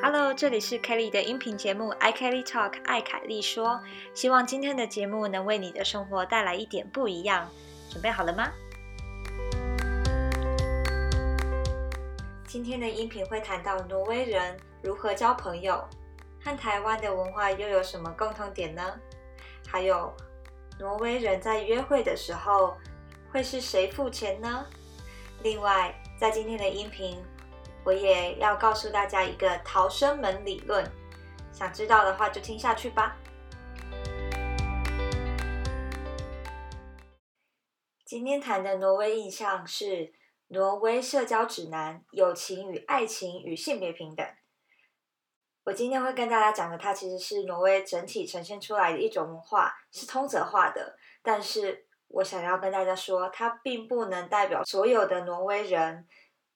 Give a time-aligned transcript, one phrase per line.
[0.00, 3.82] Hello，这里是 Kelly 的音频节目《I Kelly Talk》，爱凯莉说。
[4.14, 7.50] 希望今天的节目能为你的生活带来一点不一样。
[7.90, 8.52] 准备好了吗？
[12.46, 15.84] 今天的音频会谈到挪威人如何交朋友，
[16.44, 18.82] 和台湾的文化又有什么共同点呢？
[19.66, 20.14] 还有，
[20.78, 22.76] 挪威人在约会的时候
[23.32, 24.64] 会是谁付钱呢？
[25.42, 27.20] 另外，在今天的音频。
[27.84, 30.84] 我也要告诉大家一个逃生门理论，
[31.52, 33.16] 想知道的话就听下去吧。
[38.04, 40.12] 今天谈的挪威印象是
[40.48, 44.26] 挪威社交指南：友情与爱情与性别平等。
[45.64, 50.96] 我今天会跟大家讲的，它其实是挪威整体呈现出来的一种文化，是通则化的。
[51.22, 56.06] 但是我想要跟大家说，它并不能代表所有的挪威人。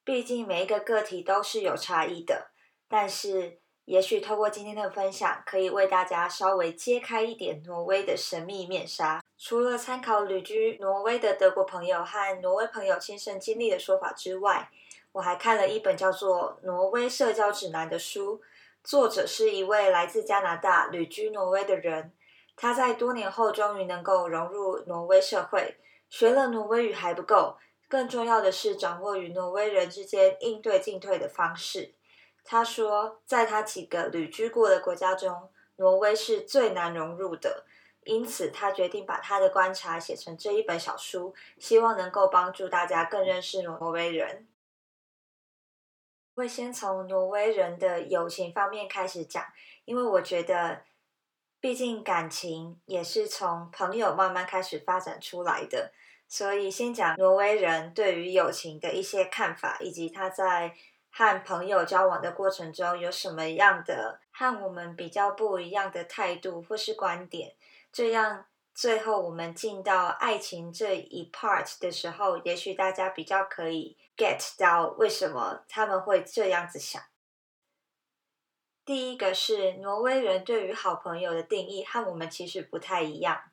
[0.05, 2.51] 毕竟每一个个体都是有差异的，
[2.88, 9.22] 但是也许透过今天的分享，可以为大家稍微揭开一点挪威的神秘面纱。
[9.39, 14.70] 除了参考旅居挪威的德国朋友和挪威朋友亲身经历的说法之外，
[15.12, 18.41] 我还看了一本叫做《挪威社交指南》的书，
[18.83, 22.12] 作者是一位来自加拿大旅居挪威的人，
[22.56, 25.77] 他在多年后终于能够融入挪威社会，
[26.09, 27.56] 学了挪威语还不够。
[27.93, 31.93] 更重要的是，掌握与挪威人之间应对进退的方式。
[32.43, 37.67] 他说，在他几个旅居过的国家中，挪威是最难融入的。
[38.05, 44.49] 因此，他决定把他的观察写成这一本小书，希望能够帮助大家更认识挪威人。
[46.34, 49.45] 会先从挪威人的友情方面开始讲，
[49.84, 50.84] 因为我觉得，
[51.61, 55.93] 毕竟感情也是从朋友慢慢开始发展出来的。
[56.34, 60.75] 所以，先讲挪威人对于友情的一些看法，以及他在
[61.11, 67.55] 和朋友交往的过程中有什么样的和我们比较不一样的态度或是观点。
[67.92, 77.03] 这样，最后我们进到爱情这一 part 的时候，也许大家比较可以 get 到为什么他们会这样子想。
[78.87, 83.52] 第一个是挪威人对于好朋友的定义和我们其实不太一样。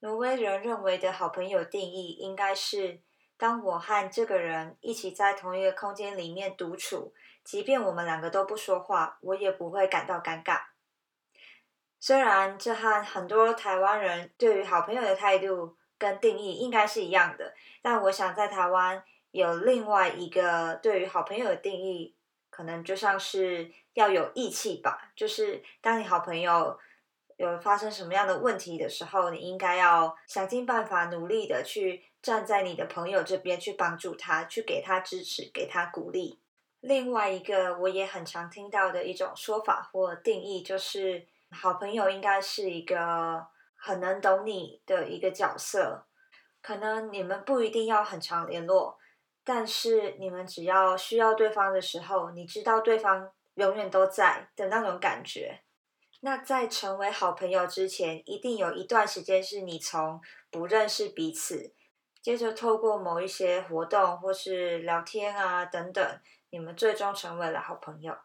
[0.00, 3.00] 挪威人认为的好朋友定义应该是：
[3.36, 10.60] 当我和这个人一起在同一个空间里面独处，即便我们两个都不说话，我也不会感到尴尬。
[11.98, 22.14] 虽然这和很多台湾人对于好朋友的态度跟定义应该是一样的，但我想在台湾有另外一个对于好朋友的定义，
[22.50, 26.78] 可能就像是要有义气吧，就是当你好朋友。
[27.38, 36.40] 有发生什么样的问题的时候，你应该要想尽办法，努力的去站在你的朋友这边，去帮助他，去给他支持，给他鼓励。
[36.80, 43.46] 另外一个我也很常听到的一种说法或定义，就是好朋友应该是一个
[43.76, 46.06] 很能懂你的一个角色。
[46.60, 48.98] 可能你们不一定要很常联络，
[49.44, 55.60] 但是你们只要需要对方的时候，你知道对方永远都在的那种感觉。
[56.20, 60.20] 那在成为好朋友之前，一定有一段时间是你从
[60.50, 61.74] 不认识彼此，
[62.20, 66.20] 接着透过某一些活动或是聊天啊等等，
[66.50, 68.16] 你们最终成为了好朋友。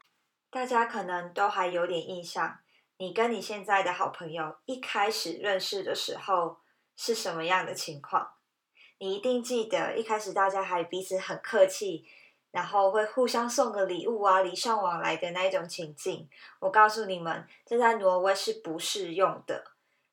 [0.49, 2.59] 大家可能都还有点印象，
[2.97, 6.57] 你跟你现在的好朋友一开始认识的时候
[6.95, 8.33] 是什么样的情况？
[8.97, 12.05] 你一定记得，一开始大家还彼此很客气。
[12.53, 16.29] 然后会互相送个礼物啊，礼尚往来的那一种情境。
[16.59, 19.63] 我告诉你们，这在挪威是不适用的。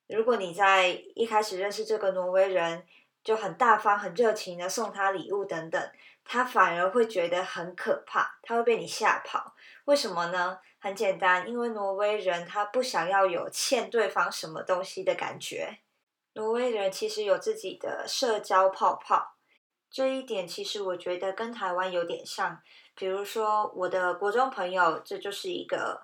[0.08, 2.86] 如果你在一开始认识这个挪威人，
[3.22, 5.92] 就很大方、很热情的送他礼物等等，
[6.24, 9.54] 他反而会觉得很可怕，他会被你吓跑。
[9.84, 10.58] 为什么呢？
[10.78, 15.80] 很简单，因为挪威人他不想要有欠对方什么东西的感觉。
[16.32, 19.34] 挪威人其实有自己的社交泡泡。
[19.90, 22.62] 这一点其实我觉得跟台湾有点像，
[22.94, 26.02] 比如说我的国中朋友，这就是一个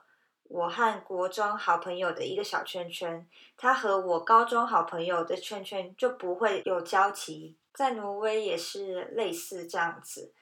[0.48, 7.56] 我和国中好朋友的一个小圈圈，他和我高中好朋友的圈圈就不会有交集。
[7.72, 10.32] 在挪威也是类似这样子，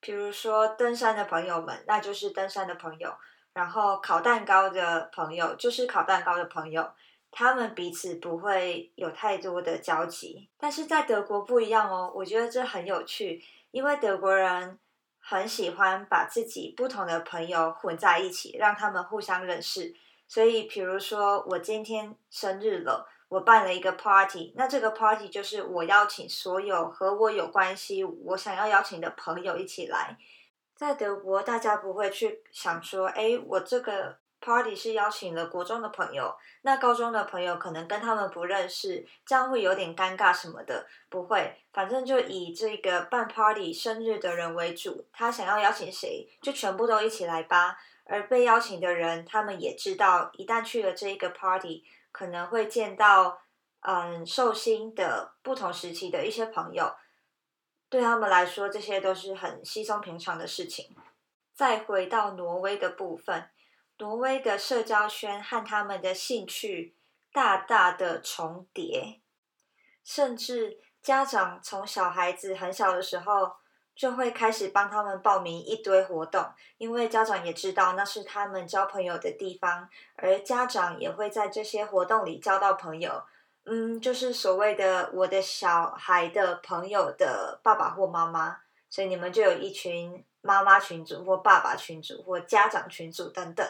[0.00, 3.12] 比如说登山的朋友们，那就是登山的朋友，
[3.52, 6.90] 然后烤蛋糕的朋友就是烤蛋糕的朋友。
[7.36, 12.12] 他们彼此不会有太多的交集，但是在德国不一样哦。
[12.14, 13.42] 我觉得这很有趣，
[13.72, 14.78] 因为德国人
[15.18, 19.92] 很喜欢把自己不同的朋友混在一起，让他们互相认识。
[20.28, 30.16] 所以，比如说我今天生日了，我办了一个 party，那这个 party 就是我邀请所有和我有关系、我想要邀请的朋友一起来。
[30.76, 40.86] 在德国，大家不会去想说，哎，我这个 party 是邀请了国中的朋友，那高中的朋友可能跟他们不认识，这样会有点尴尬什么的。
[41.08, 47.78] 不会，反正就以这个办 party 生日的人为主，他想要邀请谁，就全部都一起来吧。
[48.04, 51.82] 而被邀请的人，他们也知道，一旦去了这一个 party，
[52.12, 53.40] 可能会见到
[53.80, 56.94] 嗯寿星的不同时期的一些朋友。
[57.88, 60.94] 对他们来说，这些都是很稀松平常的事情。
[61.54, 63.48] 再回到挪威的部分，
[63.98, 66.96] 挪威的社交圈和他们的兴趣
[67.32, 69.20] 大大的重叠，
[70.04, 73.52] 甚至家长从小孩子很小的时候
[73.94, 76.44] 就会开始帮他们报名一堆活动，
[76.78, 83.22] 因为家长也知道那是他们交朋友的地方，而家长也会在这些活动里交到朋友。
[83.66, 88.58] 嗯，就是所谓的我的小孩的朋友的爸爸或妈妈，
[88.90, 93.66] 所以你们就有一群妈妈群组或爸爸群组或家长群组等等。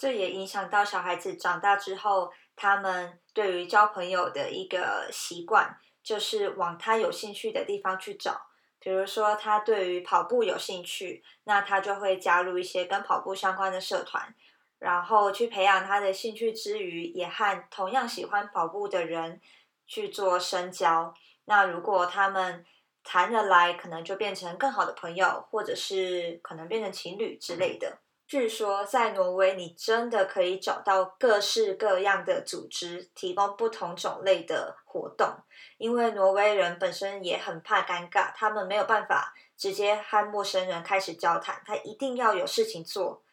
[0.00, 8.46] 这也影响到小孩子长大之后，他们对于交朋友的一个习惯，就是往他有兴趣的地方去找。
[8.78, 14.34] 比如说，他对于跑步有兴趣，那他就会加入一些跟跑步相关的社团。
[14.78, 19.38] 然后去培养他的兴趣之余，也和同样喜欢跑步的人
[19.86, 21.12] 去做深交。
[21.44, 22.64] 那如果他们
[23.04, 27.98] 谈得来，可能就变成更好的朋友，或者是可能变成情侣之类的。
[28.30, 35.34] 据说在挪威，你真的可以找到各式各样的组织，提供不同种类的活动。
[35.78, 43.24] 因为挪威人本身也很怕尴尬，他们没有办法直接和陌生人开始交谈，他一定要有事情做。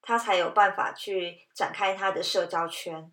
[0.00, 3.12] 他才有办法去展开他的社交圈。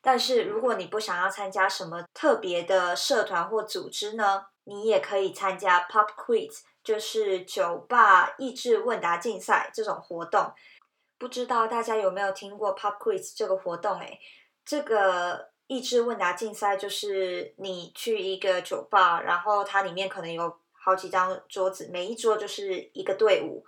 [0.00, 4.46] 但是，如果你不想要参加什么特别的社团或组织呢？
[4.62, 10.52] 你也可以参加 Pop Quiz，就是酒吧益智问答竞赛这种活动。
[11.18, 13.98] 不知道大家有没有听过 Pop Quiz 这个活动？
[14.00, 14.20] 诶，
[14.64, 23.64] 这个益智问答竞赛就是你去一个酒吧，然后它里面可能有好几张桌子，每一桌就是一个队伍。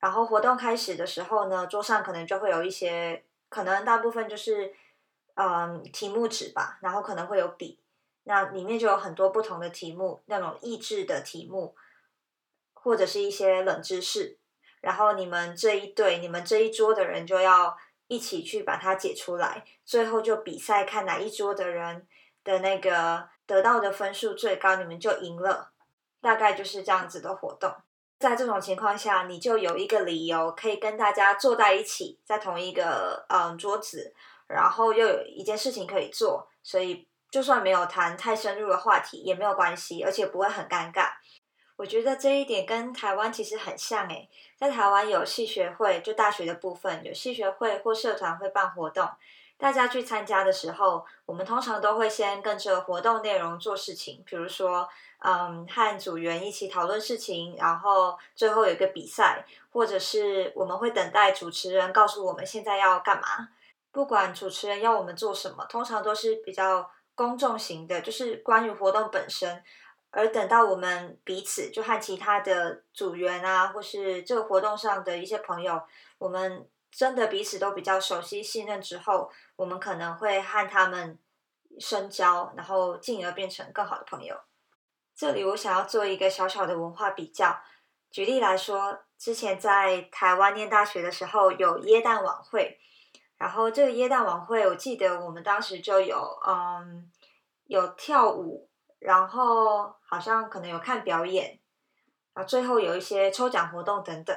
[0.00, 4.72] 然后活动开始的时候呢，桌上可能就会有一些，可能大部分就是，
[5.34, 7.80] 嗯，题目纸吧，然后可能会有笔，
[8.22, 11.74] 那里面就有很多不同的题目，那种益智的题目，
[12.82, 14.38] 或者是一些冷知识，
[14.80, 17.76] 然后你们这一队，你们这一桌的人就要
[18.06, 22.06] 一起去把它解出来，最后就比赛看哪一桌的人
[22.42, 25.70] 的那个得到的分数最高，你们就赢了，
[26.20, 27.74] 大概就是这样子的活动。
[28.18, 34.12] 在这种情况下，你就有一个理由可以跟大家坐在一起，在同一个嗯桌子，
[34.48, 41.10] 然后又有一件事情可以做，所以就算没有谈太深入的话题也没有关系，而且不会很尴尬。
[41.78, 49.08] 我觉得这一点跟台湾其实很像诶，在台湾有系学会，就大学的部分有系学会或社团会办活动。
[49.56, 54.88] 大家去参加的时候，我们通常都会先跟着活动内容做事情，比如说，
[55.20, 63.50] 嗯，和组员一起讨论事情，然后最后有一个比赛，或者是我们会等待主持人告诉我们现在要干嘛。
[63.92, 69.62] 不管主持人要我们做什么，通常都是比较公众型的，就是关于活动本身。
[70.10, 75.82] 而等到我们彼此就和其他的组员啊，或是这个活动上的一些朋友，
[76.18, 76.68] 我们。
[76.90, 81.18] 真的彼此都比较熟悉、信任之后，我们可能会和他们
[81.78, 84.34] 深交，然后进而变成更好的朋友。
[85.14, 87.60] 这里我想要做一个小小的文化比较。
[88.10, 92.80] 举例来说，之前在台湾念大学的时候有耶诞晚会，
[93.36, 97.12] 然后这个耶诞晚会，我记得我们当时就有嗯
[97.66, 98.67] 有跳舞，
[98.98, 101.60] 然后好像可能有看表演，
[102.34, 104.36] 然后最后有一些抽奖活动等等。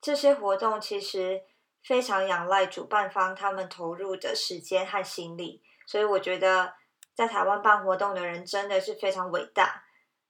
[0.00, 1.42] 这些活动其实。
[1.86, 6.74] 非常仰赖主办方他们投入的时间和心力，所以我觉得
[7.14, 9.84] 在台湾办活动的人真的是非常伟大，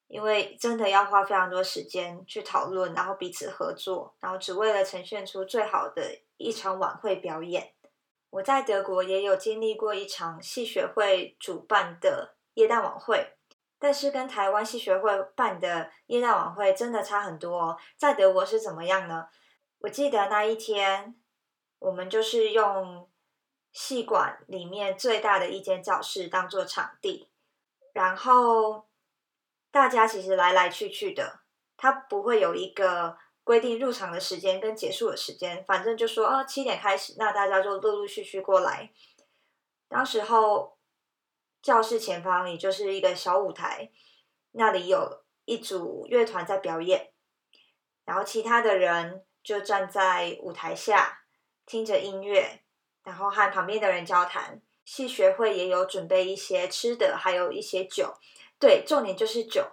[0.06, 7.72] 因为真的要花非常多时间去讨论，然后彼此合作，然后只为了呈现出最好的一场晚会表演。
[8.28, 13.35] 我在德国也有经历过一场戏学会主办的耶诞晚会，
[13.78, 17.78] 但是跟台湾戏学会办的耶诞晚会真的差很多哦。
[17.96, 19.28] 在德国是怎么样呢？
[19.78, 21.14] 我记得那一天。
[21.78, 23.06] 我们就是用
[23.70, 27.28] 戏馆里面最大的一间教室当做场地，
[27.92, 28.88] 然后
[29.70, 31.40] 大家其实来来去去的，
[31.76, 38.90] 他不会有一个规定入场的时间跟结束的时间，反正就说啊七点开始，那大家就陆陆续续过来。
[39.86, 40.75] 当时候
[41.66, 43.90] 教室前方也就是一个小舞台，
[44.52, 47.10] 那里有一组乐团在表演。
[48.04, 51.22] 然后其他的人就站在舞台下
[51.66, 52.62] 听着音乐，
[53.02, 54.62] 然后和旁边的人交谈。
[54.84, 58.14] 系学会也有准备一些吃的，还有一些酒。
[58.60, 59.72] 对，重点就是酒。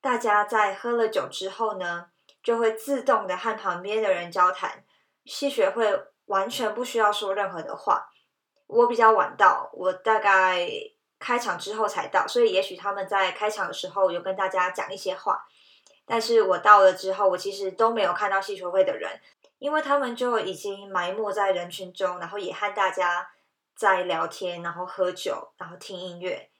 [0.00, 2.10] 大家在喝了酒之后呢，
[2.44, 4.84] 就会自动的和旁边的人交谈。
[5.24, 5.92] 系学会
[6.26, 8.12] 完全不需要说任何的话。
[8.66, 10.68] 我比较晚到，我大概
[11.18, 15.46] 开场之后才到，所以也许他们在开场的时候有跟大家讲一些话。
[16.04, 19.20] 但是我到了之后，我其实都没有看到戏球会的人，
[19.58, 23.28] 因为他们就已经埋没在人群中，然后也和大家
[23.74, 26.50] 在聊天，然后喝酒，然后听音乐。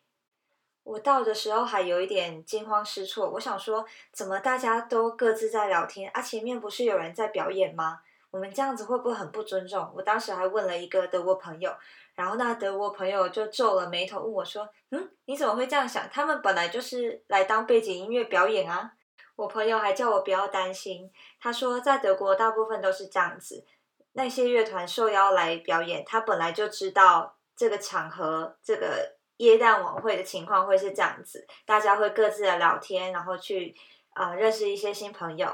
[0.82, 6.22] 我到的时候还有一点惊慌失措，我想说，怎么大家都各自在聊天啊？
[6.22, 8.00] 前面不是有人在表演吗？
[8.36, 9.90] 我们这样子会不会很不尊重？
[9.96, 11.74] 我当时还问了一个德国朋友，
[12.14, 16.06] 然后那德国朋友就皱了眉头问我说：“嗯，你怎么会这样想？
[16.12, 18.92] 他们本来就是来当背景音乐表演啊。”
[19.36, 23.64] 我朋友还叫我不要担心，他说在德国大部分都是这样子，
[24.12, 33.74] 那些乐团受邀来表演，他本来就知道这个场合、这个耶诞晚会的情况会是这样子，大家会各自的聊天，然后去
[34.12, 35.48] 啊认识一些新朋友，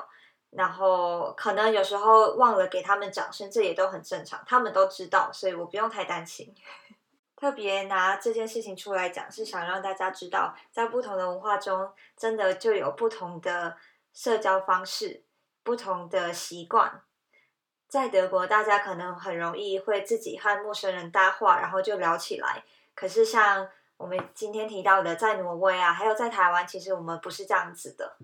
[0.53, 6.55] 然后可能有时候忘了给他们掌声，这也都很正常，他们都知道，所以我不用太担心。
[7.35, 13.77] 特别拿这件事情出来讲，是想让大家知道，在不同的文化中，真的就有不同的
[14.13, 15.25] 社交方式、
[15.65, 17.01] 不同的习惯。
[17.89, 22.63] 在德国，大家可能很容易会自己和陌生人搭话，然后就聊起来。
[22.95, 28.17] 可是像我们今天提到的，在挪威啊，还有在台湾，其实我们不是这样子的。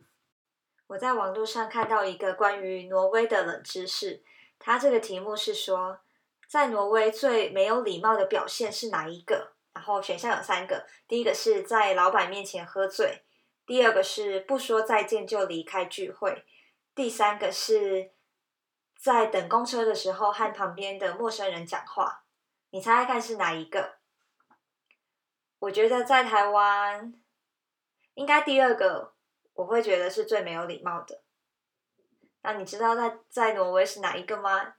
[0.88, 4.22] 我在网络上看到一个关于挪威的冷知识，
[4.58, 6.00] 它这个题目是说。
[6.48, 9.52] 在挪威最没有礼貌的表现是哪一个？
[9.74, 13.22] 然后选项有三个，第一个是在老板面前喝醉，
[13.66, 16.46] 第二个是不说再见就离开聚会，
[16.94, 18.12] 第三个是
[18.96, 22.24] 在等公车的时候和旁边的陌生人讲话。
[22.70, 23.96] 你猜猜看是哪一个？
[25.58, 27.12] 我觉得在台湾
[28.14, 29.12] 应该第二个，
[29.58, 31.20] 我会觉得是最没有礼貌的。
[32.42, 34.74] 那你知道在在挪威是哪一个吗？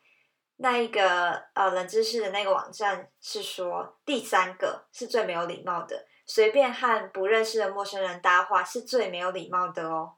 [0.55, 10.15] 那一个呃冷知识的那个网站是说，第三个是最没有礼貌的，随便和不认识的陌生人搭话是最没有礼貌的哦。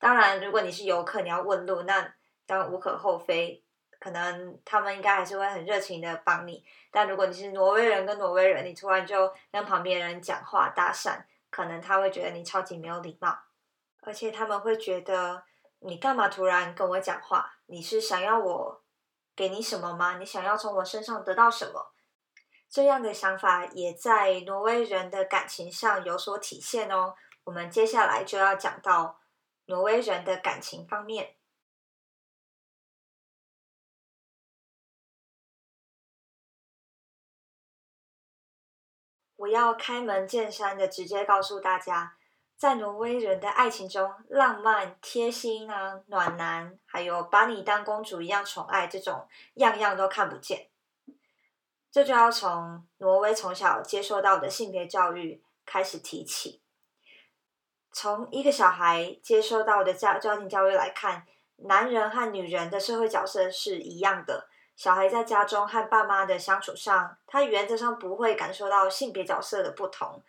[0.00, 2.12] 当然，如果你是游客，你要问路，那
[2.46, 3.64] 当然无可厚非，
[4.00, 6.64] 可能他们应该还是会很热情的帮你。
[6.90, 13.38] 但如果你是挪威人跟挪威人，你突然就跟旁边人讲话搭讪，可能他会觉得你超级没有礼貌，
[14.06, 15.44] 而且他们会觉得
[15.80, 17.58] 你干嘛突然跟我讲话？
[17.66, 18.82] 你是想要我？
[19.34, 20.18] 给你什么吗？
[20.18, 21.92] 你想要从我身上得到什么？
[22.68, 27.14] 这样的想法也在挪威人的感情上有所体现哦。
[27.44, 29.20] 我们接下来就要讲到
[29.66, 31.36] 挪威人的感情方面。
[39.36, 42.16] 我要开门见山的直接告诉大家。
[42.64, 50.68] 在挪威人的爱情中，浪漫、贴心啊、暖男，还有把你当公主一样宠爱，这种样样都看不见。
[51.92, 56.62] 这就要从挪威从小接受到的性别教育开始提起。
[57.92, 64.48] 从一个小孩接受到的家家庭教育来看，男人和女人的社会角色是一样的。
[64.74, 70.22] 小孩在家中和爸妈的相处上，他原则上不会感受到性别角色的不同。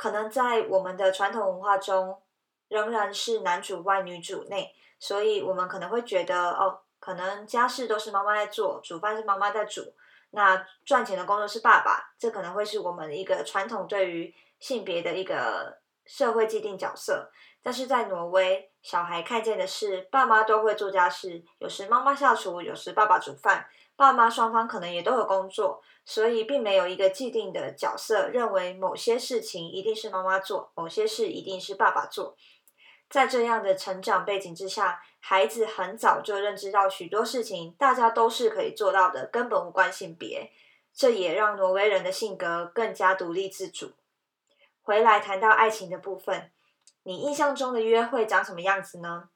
[0.00, 2.22] 可能在我们的传统文化中，
[2.68, 9.82] 仍然是男主外女主内，所以我们可能会觉得，哦，可能家事都是妈妈在做，煮饭是妈妈在煮，
[10.30, 17.30] 那赚钱的工作是爸爸，这可能会是我们一个传统对于性别的一个社会既定角色。
[17.62, 23.68] 但是在挪威，小孩看见的是爸妈都会做家事，有时妈妈下厨，有时爸爸煮饭。
[24.00, 32.34] 爸妈双方可能也都有工作，所以并没有一个既定的角色，认为某些事情一定是妈妈做，某些事一定是爸爸做。
[33.10, 40.50] 在这样的成长背景之下，孩子很早就认知到许多事情大家都是可以做到的，根本无关性别。
[40.94, 43.92] 这也让挪威人的性格更加独立自主。
[44.80, 46.50] 回来谈到爱情的部分，
[47.02, 49.28] 你印象中的约会长什么样子呢？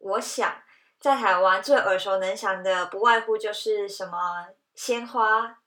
[0.00, 0.65] 我想。
[0.98, 4.18] 在台湾最耳熟能详的，不外乎就是什么
[4.74, 5.58] 鲜花、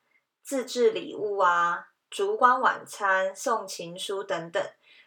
[0.42, 4.62] 自制礼物啊、烛光晚餐、送情书等等。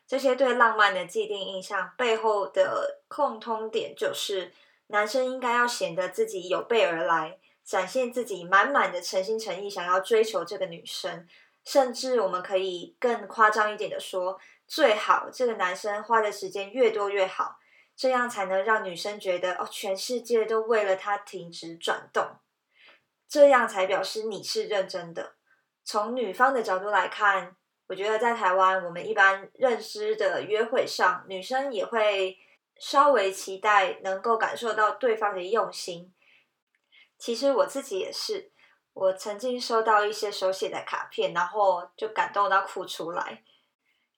[0.06, 4.52] 这些对浪漫的既定印象背后的共通点，就是
[4.88, 11.26] 男生应该要显得自己有备而来，展现自己满满的诚心诚意，想要追求这个女生。
[11.64, 17.56] 甚至我们可以更夸张一点的说，最好这个男生花的时间越多越好。
[17.94, 22.38] 这样才能让女生觉得哦，全世界都为了他停止转动，
[23.28, 25.34] 这样才表示你是认真的。
[25.84, 27.56] 从女方的角度来看，
[27.88, 32.38] 我觉得在台湾，我们一般认知的约会上，女生也会
[32.78, 36.12] 稍微期待能够感受到对方的用心。
[37.18, 38.50] 其实我自己也是，
[38.94, 43.44] 我曾经收到一些手写的卡片，然后就感动到哭出来。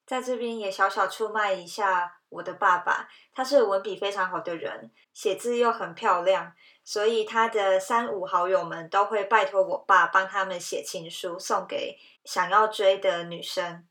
[0.07, 6.53] 在这边也小小出卖一下我的爸爸，他是文笔非常好的人，写字又很漂亮，
[6.85, 13.87] 所以他的三五好友们都会拜托我爸帮他们写情书送给想要追的女生。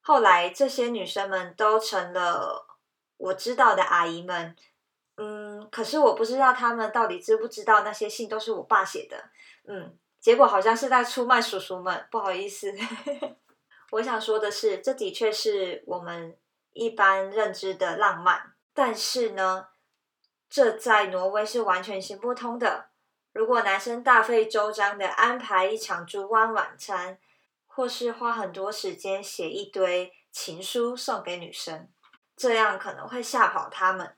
[0.00, 2.66] 后来这些女生们都成了
[3.16, 4.56] 我知道的阿姨们，
[5.16, 9.30] 嗯，可是我不知道他们到底知不知道那些信都是我爸写的，
[9.68, 12.74] 嗯，结果好像是在出卖叔叔们，不好意思。
[13.94, 16.36] 我想说的是，这的确是我们
[16.72, 19.68] 一般认知的浪漫，但是呢，
[20.50, 22.90] 这在挪威是完全行不通的。
[23.32, 27.20] 如果男生大费周章的安排一场烛光晚餐，
[27.66, 31.88] 或是花很多时间写一堆情书送给女生，
[32.36, 34.16] 这样可能会吓跑他们。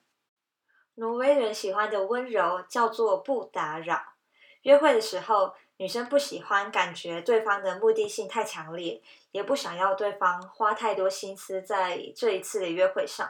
[0.95, 4.15] 挪威人喜欢的温柔叫做不打扰。
[4.63, 5.55] 约会的时候。
[5.79, 9.03] 女生不喜欢感觉对方的目的性太强烈，
[9.33, 13.29] 也不想要对方花太多心思在这一次的约会上。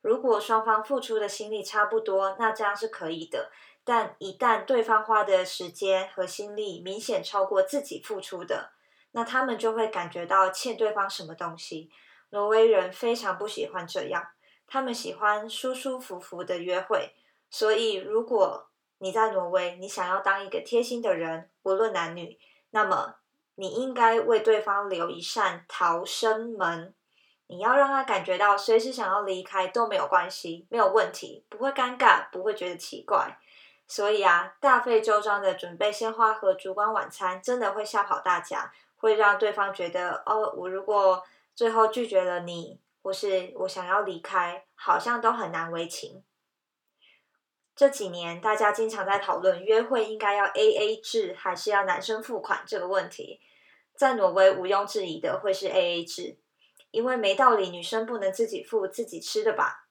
[0.00, 3.50] 如果双方付出的心力差不多，那这样是可以的。
[3.84, 8.72] 但一旦对方花的时间和心力明显超过自己付出的，
[9.12, 11.90] 那他们就会感觉到欠对方什么东西。
[12.30, 14.26] 挪威人非常不喜欢这样，
[14.66, 17.14] 他们喜欢舒舒服服的约会。
[17.48, 18.68] 所以如果
[19.04, 22.38] 你在挪威，你想要当一个贴心的人，无论男女，
[22.70, 23.16] 那么
[23.56, 26.94] 你应该为对方留一扇逃生门。
[27.48, 33.36] 你要让他感觉到随时想要离开都没有关系，没有问题，不会尴尬，不会觉得奇怪。
[33.86, 41.22] 所以啊，大费周章的准备鲜花和烛光晚餐，真的会吓跑大家，会让对方觉得哦，我如果
[41.54, 46.24] 最后拒绝了你，或是我想要离开，好像都很难为情。
[47.76, 53.40] 这几年，大家经常在讨论约会应该要 A A 制还是要男生付款这个问题。
[53.96, 56.38] 在挪威，毋庸置疑的会是 A A 制，
[56.90, 59.88] 因为没道理女生不能自己付自己吃的吧？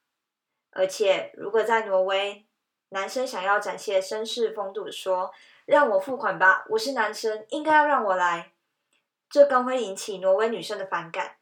[0.72, 2.46] 而且，如果在挪威，
[2.90, 5.32] 男生想要展现绅士风度，说
[5.66, 8.54] 让我付款吧，我是男生，应该要让我来，
[9.30, 11.36] 这更会引起挪威女生的反感，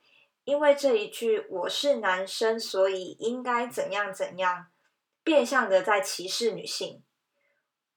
[0.44, 4.68] 因为这一句我是男生，所以应该怎样怎样。
[5.24, 7.04] 变相的在歧视女性。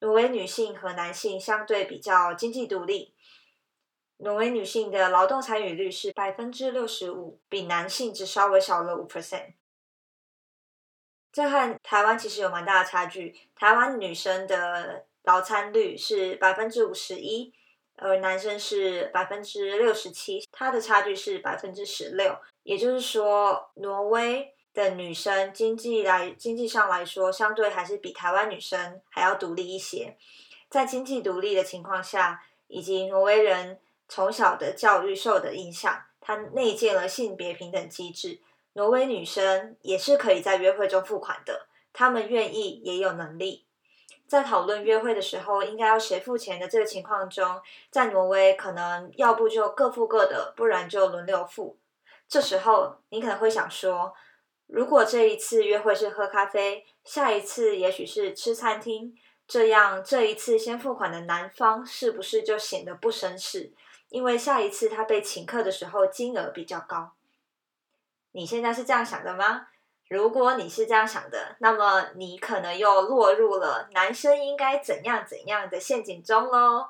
[0.01, 3.15] 挪威女性和男性相对比较经济独立，
[4.19, 9.55] 挪威女性的劳动参与率是百分之六十五，比男性只稍微少了五 percent。
[11.33, 13.35] 这和台湾其实有蛮大的差距。
[13.57, 17.55] 台湾女生的劳参率是百分之五十一，
[17.97, 22.39] 而男生是百分之六十七，它的差距是百分之十六。
[22.63, 24.54] 也就是说，挪威。
[24.75, 30.17] 的女生经济来经济上来说，相对还是比台湾女生还要独立一些。
[30.69, 38.41] 在经济独立的情况下，以及挪威人从小的教育受的影响，他内建了性别平等机制。
[38.73, 43.65] 挪威女生也是可以在约会中付款的，他们愿意也有能力。
[44.27, 47.61] 在讨论约会的时候应该要谁付钱的这个情况中，
[47.93, 51.79] 在挪威可能要不就各付各的，不然就轮流付。
[52.27, 54.13] 这时候你可能会想说。
[54.67, 59.15] 如果这一次约会是喝咖啡，下一次也许是吃餐厅，
[59.47, 63.73] 这样这一次先付款的男方是不是就显得不绅士？
[64.09, 67.13] 因为下一次他被请客的时候金额比较高。
[68.33, 69.69] 你现在是这样想的吗？
[70.09, 76.87] 如果你是这样想的，那么你可能又落入了男生应该怎样怎样的陷阱中喽。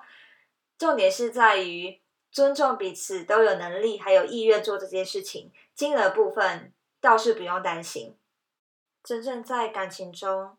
[0.77, 6.73] 重点是在于尊重彼此都有能力还有意愿做这件事情，金额部分。
[7.05, 8.17] 倒是不用担心，
[9.03, 10.57] 真正在感情中，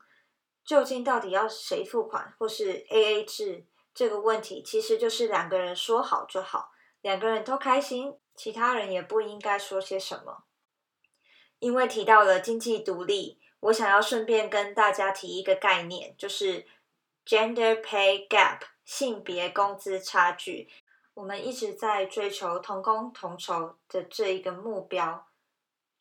[0.64, 10.44] 究竟到底要谁付款，或是 A A 制这个问题，其实就是两个人说好就好，两个人都开心，其他人也不应该说些什么。
[11.58, 16.68] 因为提到了经济独立，我想要顺便跟大家提一个概念，就是
[17.26, 20.70] Gender Pay Gap 性别工资差距。
[21.16, 25.26] 我们一直在追求同工同酬的这一个目标。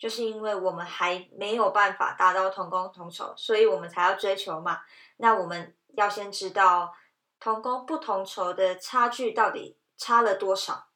[0.04, 4.82] 就是因为我们还没有办法达到同工同酬，所以我们才要追求嘛。
[5.16, 6.92] 那我们要先知道
[7.40, 10.88] 同工不同酬的差距到底差了多少。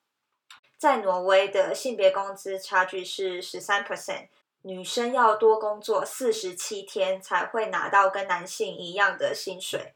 [0.77, 4.29] 在挪威的性别工资差距是十三 percent，
[4.61, 9.95] 女生要多工作四十七天才会拿到跟男性一样的薪水。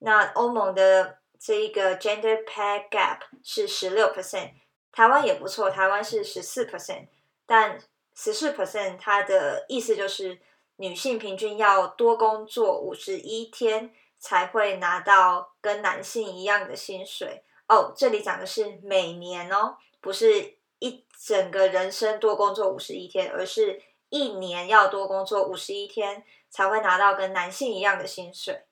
[0.00, 4.50] 那欧盟的这一个 gender pay gap 是十六 percent，
[4.92, 7.08] 台湾也不错，台湾是十四 percent，
[7.46, 7.80] 但
[8.22, 10.38] 十四 percent 它的意思就是
[10.76, 17.42] 女性平均要多工作五十一天才会拿到跟男性一样的薪水。
[17.66, 23.80] 哦，这里讲的是每年哦，不是一整个人生多工作五十一天，而是
[24.10, 28.64] 一年要多工作五十一天才会拿到跟男性一样的薪水。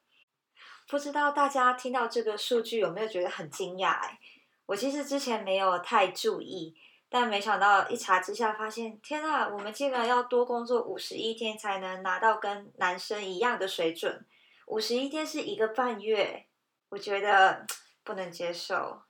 [0.86, 3.92] 不知道大家听到这个数据有没有觉得很惊讶？
[3.92, 4.18] 哎，
[4.66, 6.76] 我其实之前没有太注意，
[7.08, 14.26] 但没想到一查之下发现，天啊，我们竟然要多工作五十一天才能拿到跟男生一样的水准，
[14.66, 16.46] 五十一天是一个半月，
[16.90, 17.66] 我觉得。
[18.04, 19.02] 不能接受。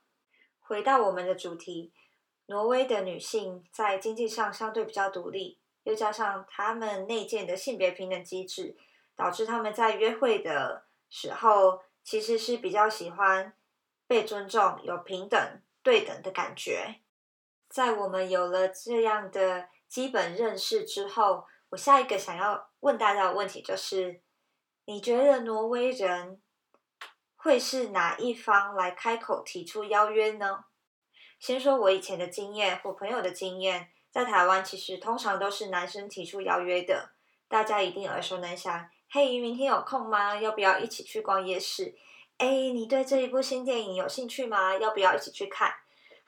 [0.59, 1.93] 回到我们的主题，
[2.47, 8.75] 挪威的女性在经济上相对比较独立，又加上他们内建的性别平等机制，
[9.15, 13.53] 导致他们在约会的时候其实是比较喜欢
[14.05, 16.99] 被尊重、有平等对等的感觉。
[17.69, 24.21] 在我们有了这样的基本认识之后，我下一个想要问大家的问题就是：
[24.85, 26.41] 你觉得挪威人？
[27.35, 30.65] 会是哪一方来开口提出邀约呢？
[31.39, 37.11] 先说我以前的经验或朋友的经验，在台湾其实通常都是男生提出邀约的，
[37.47, 38.89] 大家一定耳熟能详。
[39.09, 40.35] 嘿，明天有空吗？
[40.35, 41.95] 要不要一起去逛夜市？
[42.39, 44.75] 哎，你对这一部新电影有兴趣吗？
[44.77, 45.73] 要不要一起去看？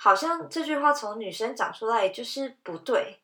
[0.04, 3.20] 好像这句话从女生讲出来就是不对，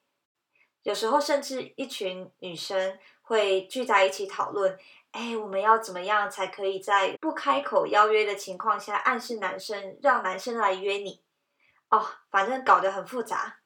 [0.83, 4.77] 有时候甚至一群女生会聚在一起讨论。
[5.09, 11.23] 哎，我们要怎么样才可以在不开口邀约的情况下暗示男生，让男生来约你？
[11.89, 13.57] 哦，反正搞得很复杂。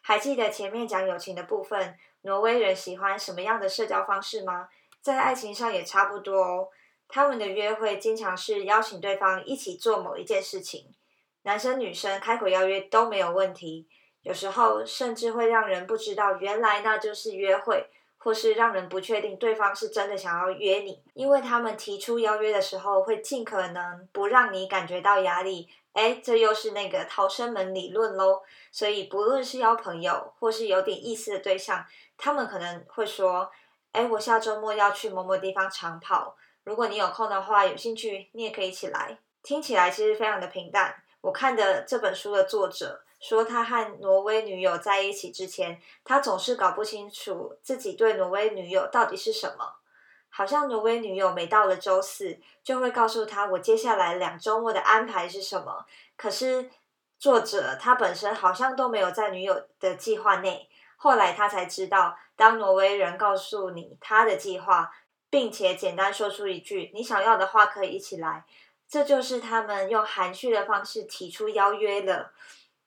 [0.00, 4.70] 还记得前面讲友情的部分，挪威人喜欢什么样的社交方式吗？
[5.02, 6.68] 在爱情上也差不多哦。
[7.06, 10.94] 他们的约会经常是邀请对方一起做某一件事情，
[11.42, 13.88] 男生女生开口邀约都没有问题，
[14.22, 17.88] 有时候甚至会让人不知道原来那就是约会。
[18.22, 25.66] 或是让人不确定对方是真的想要约你，因为他们提出邀约的时候会尽可能不让你感觉到压力。
[25.94, 28.42] 哎，这又是那个逃生门理论喽。
[28.70, 31.82] 所以不论是邀朋友或是有点意思的对象，
[32.18, 33.50] 他们可能会说
[33.92, 40.94] ：“哎，我下周末要去某某地方长跑，如果你有空的话，有兴趣你也可以一起来。”听起来其实非常的平淡。
[41.22, 43.02] 我看的这本书的作者。
[43.20, 49.74] 说他和挪威女友在一起之前，他总是搞不清楚自己对挪威女友到底是什么。
[50.30, 55.84] 好像挪威女友每到了周四，就会告诉他我接下来两周末的安排是什么。
[56.16, 56.70] 可是
[57.18, 60.70] 作者他本身好像都没有在女友的计划内。
[60.96, 64.90] 后来他才知道，当挪威人告诉你他的计划，
[65.28, 68.46] 并且简单说出一句“你想要的话可以一起来”，
[68.90, 72.32] 这就是他们用含蓄的方式提出邀约了。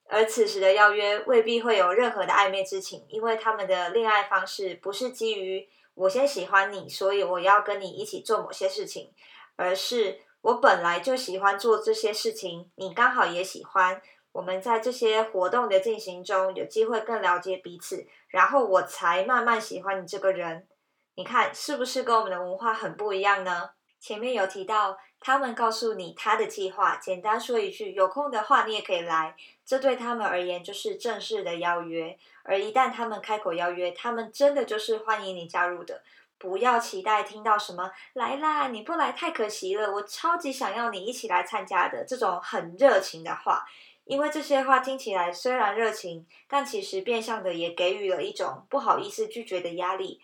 [0.09, 9.13] 而此时的邀约未必会有任何的暧昧之情，因为他们的恋爱方式不是基于我先喜欢你，所以我要跟你一起做某些事情，
[9.55, 14.01] 而是我本来就喜欢做这些事情，你刚好也喜欢，
[14.33, 20.67] 我们在这些活动的进行中有机会更了解彼此，然后我才慢慢喜欢你这个人。
[21.15, 23.69] 你看是不是跟我们的文化很不一样呢？
[24.03, 29.33] 前面有提到，他们告诉你他的计划，简单说一句，有空的话你也可以来。
[29.65, 32.19] 这对他们而言就是正式的邀约。
[32.43, 36.03] 而一旦他们开口邀约，他们真的就是欢迎你加入的。
[36.37, 43.65] 不要期待听到什么来啦，你不来太可惜了，我超级想要你一起来参加的这种很热情的话，
[44.03, 50.19] 因为这些话听起来虽然热情，但其实变相的也给予了一种不好意思拒绝的压力。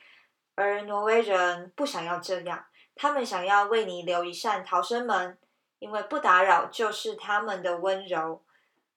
[0.55, 2.65] 而挪威人不想要这样。
[3.01, 5.38] 他们想要为你留一扇逃生门，
[5.79, 8.41] 因为不打扰就是他们的温柔。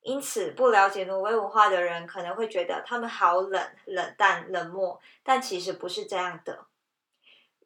[0.00, 6.66] 因此，不了解挪威文化的人可能会觉得他们好冷、冷淡、冷漠，但其实不是这样的。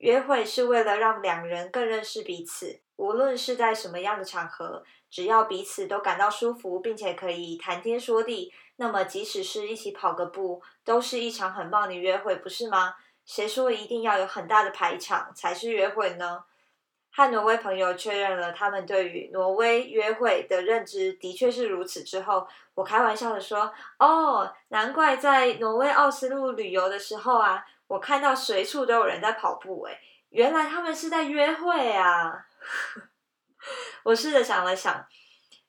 [0.00, 12.96] 约会是为了让两人更认识彼此，无论是在什么样的场合，只要彼此都感到舒服，并且可以谈天说地，那么即使是一起跑个步，都是一场很棒的约会，不是吗？
[13.26, 16.44] 谁说一定要有很大的排场才是约会呢？
[17.10, 32.46] 和挪威朋友确认了他们对于挪威约会的认知的确是如此之后，我开玩笑的说：“哦，难怪在挪威奥斯陆旅游的时候啊，我看到随处都有人在跑步，诶，原来他们是在约会啊！”
[34.04, 35.06] 我试着想了想，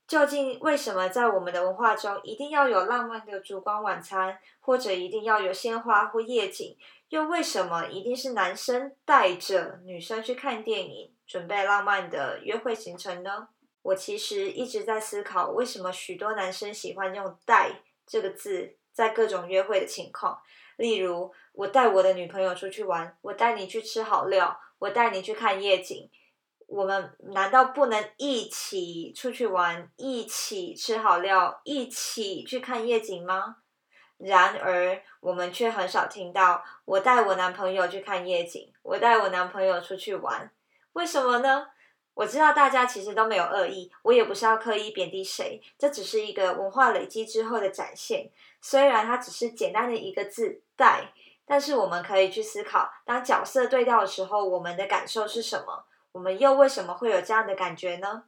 [0.06, 6.78] 究竟为什么在我们的文化中一定要有浪漫的烛光晚餐，或者一定要有鲜花或夜景？
[7.10, 13.50] 又为什么一定是男生带着女生去看电影，准备浪漫的约会行程呢？
[13.82, 20.42] 我其实一直在思考，为什么许多男生喜欢用“带”这个字，在各种约会的情况，
[20.76, 26.10] 例如我带我的女朋友出去玩，我带你去吃好料，我带你去看夜景。
[26.68, 33.56] 我们难道不能一起出去玩，一起吃好料，一起去看夜景吗？
[34.18, 40.52] 然而，我们却很少听到我带我男朋友去看夜景，我带我男朋友出去玩。
[40.94, 41.68] 为什么呢？
[42.16, 48.32] 我知道大家其实都没有恶意，我也不是要刻意贬低谁，这只是一个文化累积之后的展现。
[48.60, 51.14] 虽然它只是简单的一个字“带”，
[51.46, 55.86] 但是我们可以去思考，当角色对调的时候，我们的感受是什么？
[56.14, 58.24] 我们又为什么会有这样的感觉呢？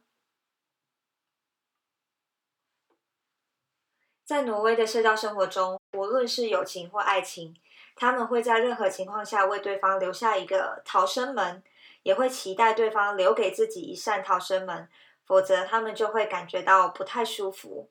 [4.30, 7.52] 在挪威的社交生活中，无论是友情或爱情，
[7.96, 11.60] 他们会在任何情况下为对方留下一个逃生门，
[12.04, 14.88] 也会期待对方留给自己一扇逃生门，
[15.26, 17.90] 否则他们就会感觉到不太舒服。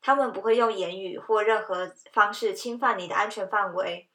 [0.00, 4.08] 他们不会用言语或任何方式侵犯你的安全范围。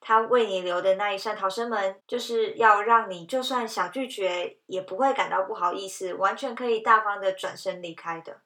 [0.00, 8.42] 他为你留的那一扇逃生门，就是要让你就算想拒绝，也不会感到不好意思，完全可以大方的转身离开的。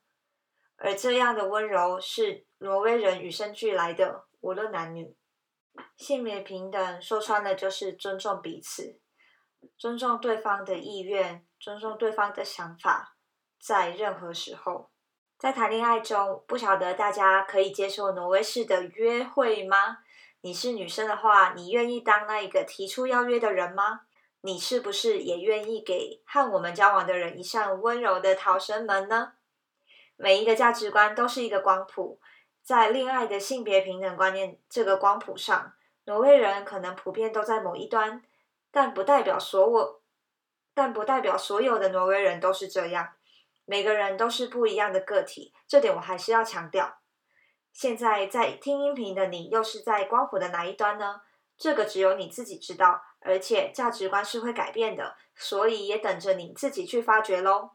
[0.77, 5.17] 而这样的温柔是挪威人与生俱来的，无论男女，
[5.97, 9.01] 性别平等，说穿了就是尊重彼此，
[9.77, 13.17] 尊重对方的意愿，尊重对方的想法，
[13.61, 14.91] 在任何时候，
[15.37, 19.99] 在谈恋爱中，不晓得大家可以接受挪威式的约会吗？
[20.43, 24.03] 你是女生的话，你愿意当那一个提出邀约的人吗？
[24.43, 29.33] 你是不是也愿意给和我们交往的人一扇温柔的逃生门呢？
[30.17, 32.21] 每一个价值观都是一个光谱，
[32.63, 35.73] 在恋爱的性别平等观念这个光谱上，
[36.05, 38.23] 挪威人可能普遍都在某一端，
[38.71, 40.01] 但不代表所有，
[40.73, 43.15] 但不代表所有的挪威人都是这样。
[43.65, 46.99] 每个人都是不一样的个体，这点我还是要强调。
[47.73, 51.23] 现在在听音频的你，又是在光谱的哪一端呢？
[51.57, 57.71] 这个只有你自己知道，而且价值观是会改变的，所以也等着你自己去发掘喽。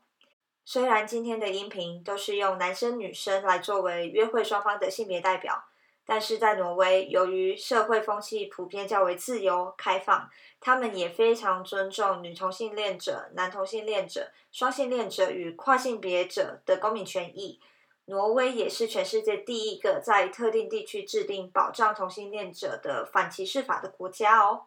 [0.70, 5.64] 虽然今天的音频都是用男生女生来作为约会双方的性别代表，
[6.06, 17.62] 但是在挪威，由于社会风气普遍较为自由开放，他们也非常尊重女同性恋者、男同性恋者、双性恋者与跨性别者的公民权益。
[18.08, 24.66] 挪威也是全世界第一个在特定地区制定保障同性恋者的反歧视法的国家哦。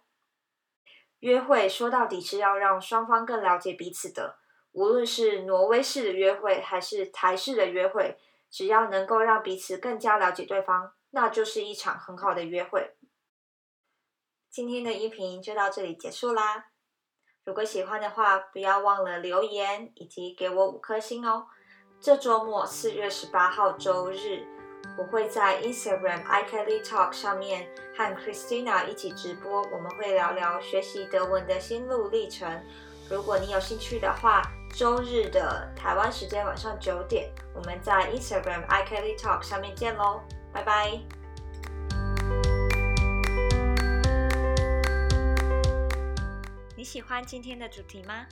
[1.18, 4.38] 约会说到底是要让双方更了解彼此的，
[4.72, 8.16] 无论是挪威式的约会还是台式的约会，
[8.50, 12.94] 只要能够让彼此更加了解对方，那就是一场很好的约会。
[14.48, 16.66] 今天的音频就到这里结束啦。
[17.44, 21.46] 如果喜欢的话，不要忘了留言以及给我五颗星哦。
[22.00, 24.46] 这周末四月十八号周日，
[24.96, 32.64] 我会在 Instagram i Kelly Talk 上面和 Christina 一起直播，我们会聊聊学习德文的心路历程。
[33.10, 40.98] 如果你有兴趣的话，周日的台湾时间晚上九点，我们在 Instagram i Kelly Talk 上面见喽，拜拜。
[46.76, 48.26] 你喜欢今天的主题吗？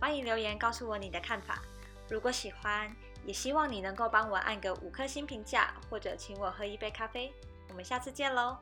[0.00, 1.60] 欢迎留言告诉我你的看法。
[2.08, 2.90] 如果喜欢，
[3.24, 7.32] 也希望你能够帮我按个五颗星评价，或者请我喝一杯咖啡。
[7.68, 8.56] 我们下次见喽！